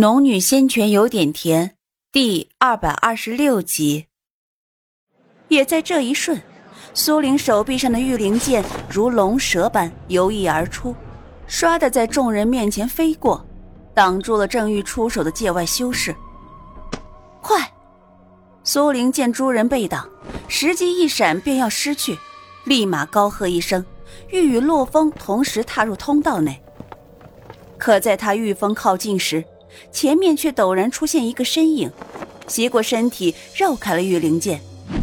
[0.00, 1.74] 农女仙泉有点甜，
[2.12, 4.06] 第二百二十六集。
[5.48, 6.40] 也在这一瞬，
[6.94, 10.94] 苏玲手臂上的玉灵剑如龙蛇般游弋而出，
[11.48, 13.44] 唰的在众人面前飞过，
[13.92, 16.14] 挡住了正欲出手的界外修士。
[17.42, 17.68] 快！
[18.62, 20.08] 苏玲见诸人被挡，
[20.46, 22.16] 时机一闪，便要失去，
[22.62, 23.84] 立马高喝一声，
[24.28, 26.62] 欲与洛风同时踏入通道内。
[27.76, 29.44] 可在他御风靠近时，
[29.90, 31.90] 前面却陡然出现一个身影，
[32.46, 34.60] 斜过身体绕开了玉灵剑，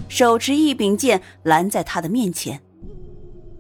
[0.10, 2.60] 手持一柄剑拦在他的面前。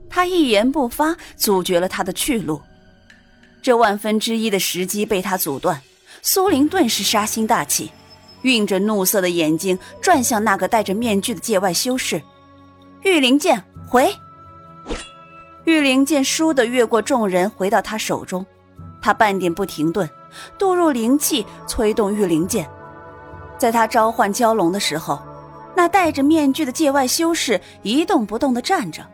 [0.09, 2.61] 他一言不发，阻绝了他的去路。
[3.61, 5.81] 这万分之一的时机被他阻断，
[6.21, 7.91] 苏玲顿时杀心大起，
[8.43, 12.21] 运着怒色的眼睛转向那个戴着面具的界外修士。
[13.01, 14.15] 玉灵剑回，
[15.65, 18.45] 玉灵剑倏地越过众人，回到他手中。
[19.01, 20.09] 他半点不停顿。
[20.57, 22.69] 渡入灵气，催动御灵剑。
[23.57, 25.19] 在他召唤蛟龙的时候，
[25.75, 29.05] 那戴着面具的界外修士一动不动地站着。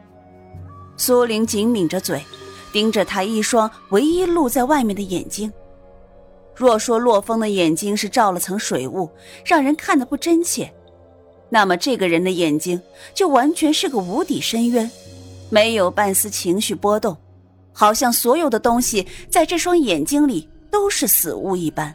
[0.97, 2.23] 苏玲紧抿着嘴，
[2.71, 5.51] 盯着他一双唯一露在外面的眼睛。
[6.55, 9.09] 若说洛风的眼睛是罩了层水雾，
[9.43, 10.71] 让人看得不真切，
[11.49, 12.79] 那么这个人的眼睛
[13.15, 14.91] 就完全是个无底深渊，
[15.49, 17.17] 没有半丝情绪波动，
[17.73, 20.47] 好像所有的东西在这双眼睛里。
[20.71, 21.93] 都是死物一般。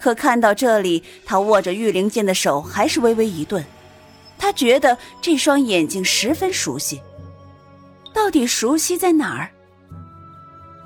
[0.00, 3.64] 可看到这里，他握着玉灵剑的手还是微微一顿。
[4.38, 7.00] 他觉得这双眼睛十分熟悉，
[8.12, 9.50] 到底熟悉在哪儿？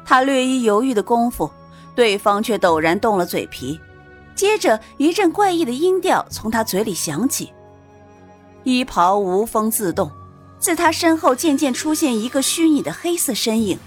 [0.05, 1.51] 他略一犹豫的功夫，
[1.95, 3.81] 对方却陡然动了嘴皮，
[4.35, 7.51] 接着一阵怪异的音调从他嘴里响起。
[8.65, 10.11] 衣袍无风自动，
[10.59, 13.79] 自他身后渐渐出现一个虚拟的黑色身影。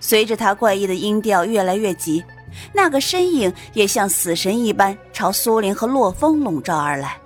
[0.00, 2.24] 随着他怪异的音调越来越急，
[2.72, 7.16] 那个身影也像死神一般朝苏玲和洛风笼罩而来。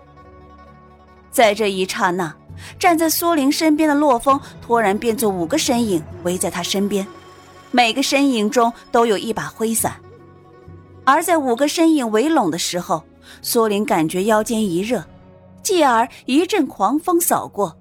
[1.30, 2.34] 在这一刹那，
[2.78, 7.06] 站在苏玲身边的洛风突然变作五个身影围在他身边，
[7.70, 9.94] 每个身影中都有一把挥伞。
[11.04, 13.02] 而在五个身影围拢的时候，
[13.42, 15.04] 苏玲感觉腰间一热，
[15.62, 17.76] 继而一阵狂风扫过，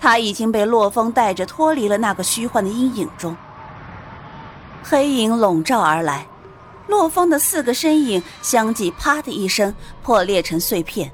[0.00, 3.36] 他已经被洛风带着脱离了那个虚幻的阴影中。
[4.88, 6.24] 黑影笼罩而来，
[6.86, 11.10] 洛风的四个身影相继“啪”的一声破裂成碎片，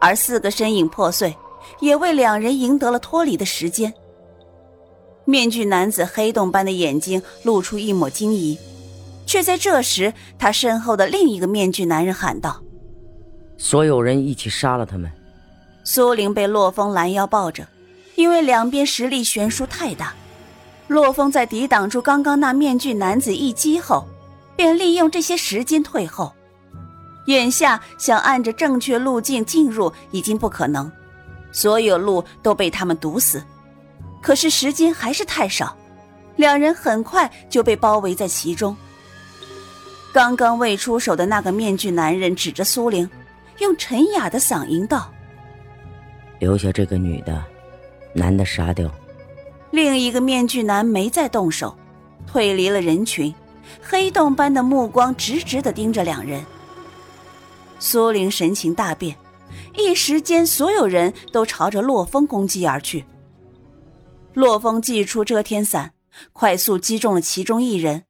[0.00, 1.36] 而四个身影破碎，
[1.78, 3.94] 也为两人赢得了脱离的时间。
[5.24, 8.58] 面具男子黑洞般的眼睛露出一抹惊疑，
[9.26, 12.60] 却在这时，他身后的另一个面具男人喊道
[13.56, 15.08] ：“所有人一起杀了他们！”
[15.86, 17.64] 苏玲被洛风拦腰抱着，
[18.16, 20.12] 因为两边实力悬殊太大。
[20.92, 24.06] 洛风在抵挡住刚刚那面具男子一击后，
[24.54, 26.30] 便利用这些时间退后。
[27.26, 30.90] 眼下想按着正确路径进入已经不可能，
[31.50, 33.42] 所有路都被他们堵死。
[34.20, 35.74] 可是时间还是太少，
[36.36, 38.76] 两人很快就被包围在其中。
[40.12, 43.08] 刚刚未出手的那个面具男人指着苏玲，
[43.60, 45.10] 用沉哑的嗓音道
[46.38, 47.42] ：“留下这个女的，
[48.12, 48.92] 男的杀掉。”
[49.72, 51.76] 另一个面具男没再动手，
[52.26, 53.34] 退离了人群，
[53.80, 56.44] 黑洞般的目光直直的盯着两人。
[57.78, 59.16] 苏玲神情大变，
[59.74, 63.06] 一时间所有人都朝着洛风攻击而去。
[64.34, 65.94] 洛风祭出遮天伞，
[66.34, 68.04] 快速击中了其中一人，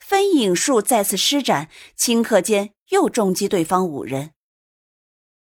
[0.00, 4.32] 分影术再次施展，顷刻间又重击对方五人。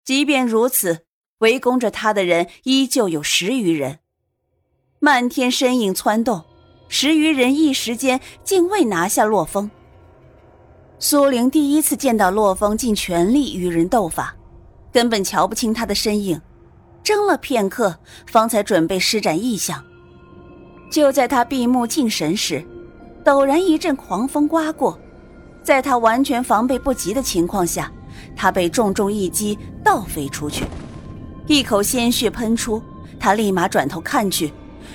[0.04, 1.06] 即便如此，
[1.38, 4.00] 围攻着他的人依旧有十余人。
[5.04, 6.42] 漫天身影窜动，
[6.88, 9.70] 十余人一时间竟未拿下洛风。
[10.98, 14.34] 苏玲第一次见到洛风尽全力与人斗法，
[14.90, 16.40] 根本瞧不清他的身影，
[17.02, 19.84] 怔了片刻，方才准备施展异象。
[20.90, 22.64] 就在他闭目静神时，
[23.22, 24.98] 陡然一阵狂风刮过，
[25.62, 27.92] 在他完全防备不及的情况下，
[28.34, 30.64] 他被重重一击倒飞出去，
[31.46, 32.82] 一口鲜血喷出，
[33.20, 34.50] 他立马转头看去。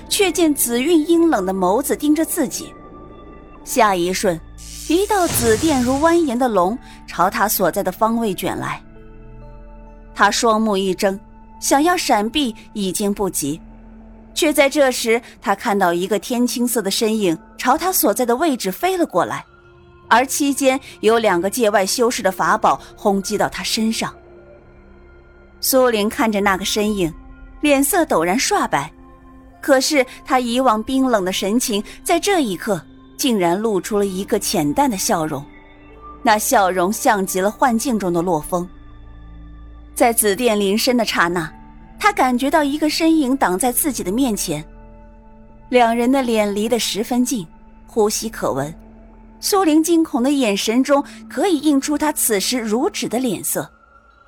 [0.08, 2.74] 却见紫韵阴冷的眸子盯着自己，
[3.64, 4.40] 下一瞬，
[4.88, 6.78] 一道紫电如蜿蜒的龙
[7.08, 8.82] 朝他所在的方位卷来。
[10.16, 11.20] 他双目一睁，
[11.60, 13.60] 想要闪避已经不及，
[14.34, 19.46] 却在这时，他看到一个天青色的身影朝他所在的位置飞了过来，
[20.10, 24.14] 而期间有两个界外修士的法宝轰击到他身上。
[25.62, 27.14] 苏玲看着那个身影，
[27.62, 28.92] 脸色陡然刷白。
[29.62, 32.82] 可是他以往冰冷的神情，在这一刻
[33.18, 35.44] 竟然露出了一个浅淡的笑容。
[36.22, 38.68] 那笑容像极了幻境中的洛风。
[39.96, 41.52] 在紫电临身的刹那，
[42.00, 44.64] 他感觉到一个身影挡在自己的面前，
[45.70, 47.46] 两人的脸离得十分近，
[47.88, 48.74] 呼吸可闻。
[49.42, 53.70] 苏玲惊恐的眼神中可以映出他此时如纸的脸色，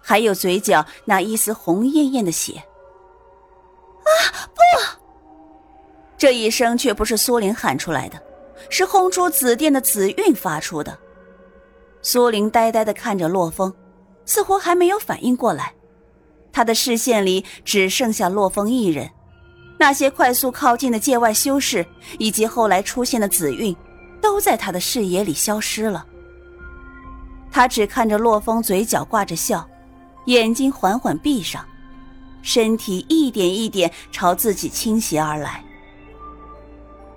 [0.01, 2.53] 还有嘴角那一丝红艳艳的血。
[4.03, 4.09] 啊，
[4.53, 5.00] 不！
[6.21, 8.21] 这一声却不是苏林喊出来的，
[8.69, 10.95] 是轰出紫电的紫韵发出的。
[12.03, 13.73] 苏林呆呆的看着洛风，
[14.23, 15.73] 似乎还没有反应过来。
[16.53, 19.09] 他的视线里只剩下洛风一人，
[19.79, 21.83] 那些快速靠近的界外修士，
[22.19, 23.75] 以及后来出现的紫韵，
[24.21, 26.06] 都在他的视野里消失了。
[27.50, 29.67] 他只看着洛风，嘴角挂着笑，
[30.25, 31.65] 眼睛缓缓闭上，
[32.44, 35.65] 身体一点一点朝自己倾斜而来。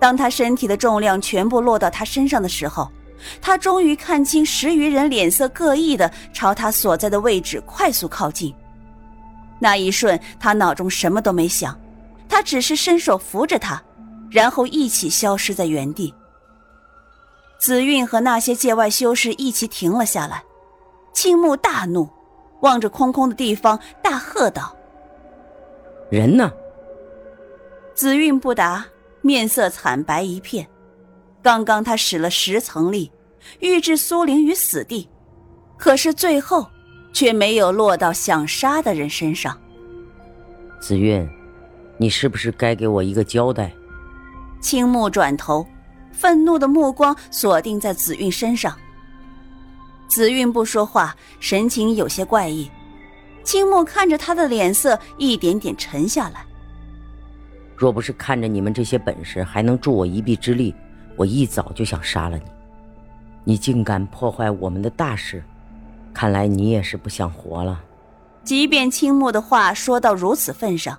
[0.05, 2.87] 当他身体的重量全部落到他身上的时候，
[3.41, 8.53] 他终于看清十余人脸色各异的朝他所在的位置快速靠近。
[9.57, 11.75] 那一瞬，他脑中什么都没想，
[12.29, 13.81] 他只是伸手扶着他，
[14.29, 16.13] 然后一起消失在原地。
[17.57, 20.43] 紫韵和那些界外修士一起停了下来，
[21.13, 22.07] 青木大怒，
[22.59, 24.71] 望着空空的地方大喝道
[26.11, 26.51] ：“人呢？”
[27.95, 28.85] 紫韵不答。
[29.25, 30.67] 面色惨白一片，
[31.41, 33.11] 刚刚他使了十层力，
[33.59, 35.09] 欲置苏玲于死地，
[35.77, 36.67] 可是最后
[37.11, 39.59] 却没有落到想杀的人身上。
[40.79, 41.27] 紫韵，
[41.97, 43.73] 你是不是该给我一个交代？
[44.61, 45.65] 青木转头，
[46.11, 48.77] 愤怒的目光锁定在紫韵身上。
[50.07, 52.69] 紫韵不说话，神情有些怪异。
[53.43, 56.45] 青木看着他的脸色一点点沉下来。
[57.75, 60.73] 若不是看着你们这些本事还能助我一臂之力，
[61.15, 62.43] 我一早就想杀了你。
[63.43, 65.43] 你竟敢破坏我们的大事，
[66.13, 67.81] 看来你也是不想活了。
[68.43, 70.97] 即便青木的话说到如此份上，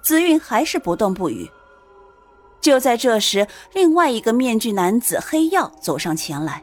[0.00, 1.50] 紫韵还是不动不语。
[2.60, 6.62] 就在这时，另外一个面具男子黑曜走上前来，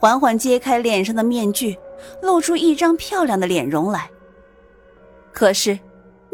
[0.00, 1.78] 缓缓揭开脸上的面具，
[2.20, 4.10] 露出一张漂亮的脸容来。
[5.32, 5.78] 可是。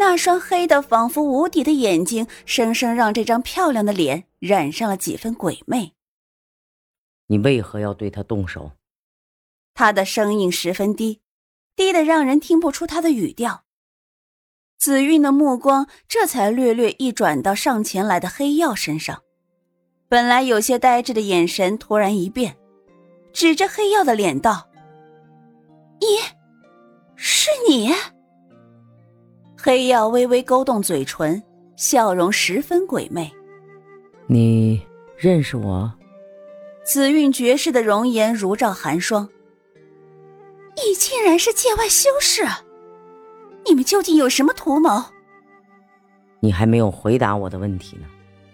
[0.01, 5.93] 那双黑的仿佛无底的眼睛，生生让这张漂亮的脸染上了几分鬼魅。
[7.27, 8.71] 你为何要对他动手？
[9.75, 11.21] 他的声音十分低，
[11.75, 13.65] 低的让人听不出他的语调。
[14.79, 19.25] 紫韵的目光这才略略一转到上前来的黑曜身上，
[20.09, 22.57] 本来有些呆滞的眼神突然一变，
[23.33, 24.69] 指着黑曜的脸道
[26.01, 26.07] ：“你，
[27.17, 27.93] 是你。”
[29.61, 31.43] 黑曜微微勾动嘴唇，
[31.75, 33.29] 笑容十分鬼魅。
[34.29, 34.81] 你
[35.17, 35.93] 认识我？
[36.85, 39.29] 紫韵绝世的容颜如照寒霜。
[40.77, 42.47] 你竟然是界外修士？
[43.67, 45.07] 你们究竟有什么图谋？
[46.39, 48.05] 你还没有回答我的问题呢。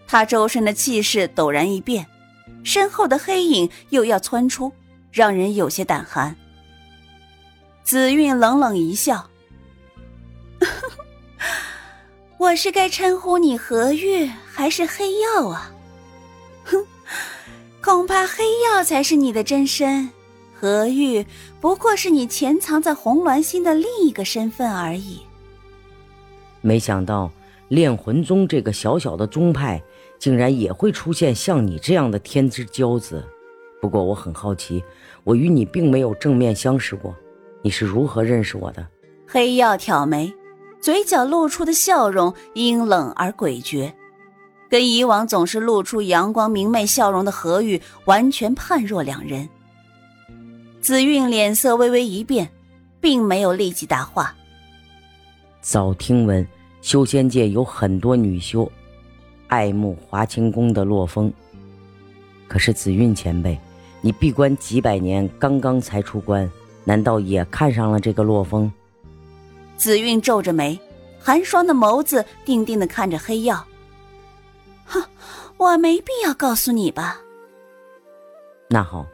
[0.07, 2.07] 他周身的气势陡然一变，
[2.65, 4.73] 身后的黑影又要窜出，
[5.13, 6.35] 让人有些胆寒。
[7.83, 9.29] 紫韵冷冷一笑。
[12.37, 15.73] 我是该称呼你何玉还是黑曜啊？
[16.65, 16.85] 哼，
[17.81, 20.11] 恐怕黑曜才是你的真身，
[20.55, 21.25] 何玉
[21.61, 25.21] 不过是你潜藏在红鸾星的另一个身份而已。
[26.61, 27.31] 没想到
[27.69, 29.83] 炼魂宗这个小小的宗派，
[30.19, 33.25] 竟然也会出现像你这样的天之骄子。
[33.81, 34.83] 不过我很好奇，
[35.25, 37.15] 我与你并没有正面相识过，
[37.63, 38.87] 你是如何认识我的？
[39.27, 40.33] 黑曜挑眉。
[40.85, 43.91] 嘴角露出的笑容阴冷而诡谲，
[44.69, 49.49] 跟以往总是露出阳光明媚笑容的何玉完全判若两人。
[50.83, 52.47] 紫韵脸色微微一变，
[53.01, 54.35] 并没有立即答话。
[55.63, 56.47] 早听闻
[56.83, 58.71] 修仙界有很多女修
[59.47, 61.33] 爱慕华清宫的洛风，
[62.47, 63.59] 可是紫韵前辈，
[64.03, 66.47] 你闭关几百年，刚刚才出关，
[66.85, 68.71] 难道也看上了这个洛风？
[69.85, 70.81] 紫韵皱着眉，
[71.21, 73.63] 寒霜的眸子定定的看着黑曜。
[74.87, 75.05] 哼，
[75.59, 77.21] 我没必要告诉你吧。
[78.71, 79.05] 那好。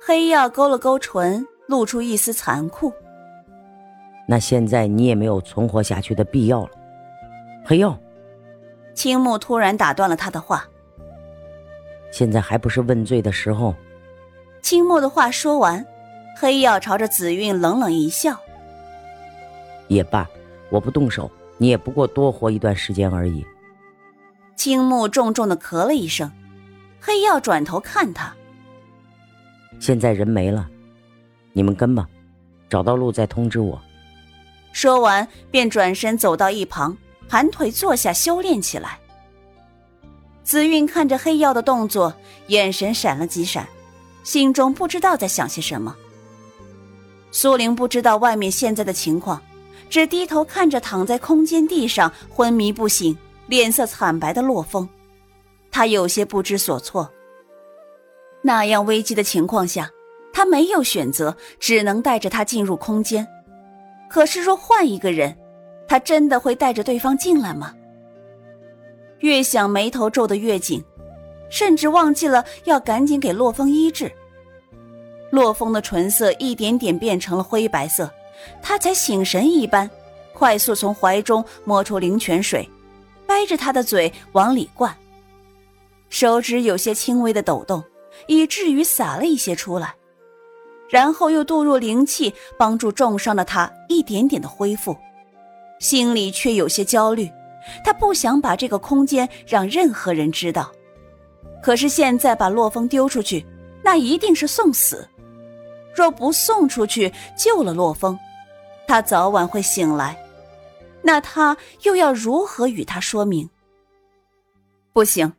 [0.00, 2.90] 黑曜勾了勾唇，露出一丝残酷。
[4.26, 6.70] 那现在你也没有存活下去的必要了。
[7.66, 7.94] 黑曜。
[8.94, 10.66] 青木突然打断了他的话。
[12.10, 13.74] 现在还不是问罪的时候。
[14.62, 15.84] 青木的话说完，
[16.40, 18.40] 黑曜朝着紫韵冷冷一笑。
[19.88, 20.28] 也罢，
[20.70, 23.44] 我不动手，你也不过多活一段时间而已。
[24.56, 26.30] 青木重重的咳了一声，
[27.00, 28.34] 黑曜转头看他。
[29.80, 30.68] 现在人没了，
[31.52, 32.08] 你们跟吧，
[32.68, 33.80] 找到路再通知我。
[34.72, 36.96] 说完，便转身走到一旁，
[37.28, 38.98] 盘腿坐下修炼起来。
[40.42, 42.14] 紫韵看着黑曜的动作，
[42.48, 43.68] 眼神闪了几闪，
[44.24, 45.94] 心中不知道在想些什么。
[47.30, 49.40] 苏玲不知道外面现在的情况，
[49.88, 53.16] 只低头看着躺在空间地上昏迷不醒、
[53.46, 54.88] 脸色惨白的洛风，
[55.70, 57.10] 他有些不知所措。
[58.42, 59.90] 那样危机的情况下，
[60.32, 63.26] 他没有选择，只能带着他进入空间。
[64.08, 65.36] 可是若换一个人，
[65.88, 67.74] 他真的会带着对方进来吗？
[69.20, 70.84] 越想，眉头皱得越紧，
[71.50, 74.10] 甚至忘记了要赶紧给洛风医治。
[75.30, 78.10] 洛风的唇色一点点变成了灰白色，
[78.62, 79.90] 他才醒神一般，
[80.32, 82.68] 快速从怀中摸出灵泉水，
[83.26, 84.96] 掰着他的嘴往里灌，
[86.08, 87.82] 手指有些轻微的抖动。
[88.26, 89.94] 以至于洒了一些出来，
[90.90, 94.96] 然后又渡入灵气，帮助重伤的他一点点的恢复，
[95.78, 97.30] 心里却有些焦虑。
[97.84, 100.72] 他不想把这个空间让任何人知道，
[101.62, 103.46] 可是现在把洛风丢出去，
[103.84, 105.08] 那一定是送死。
[105.94, 108.18] 若不送出去救了洛风，
[108.88, 110.18] 他早晚会醒来，
[111.02, 113.50] 那他又要如何与他说明？
[114.94, 115.34] 不行。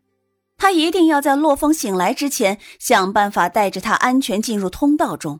[0.55, 5.39] 他一定要在洛风醒来之前想办法带着他安全进入通道中。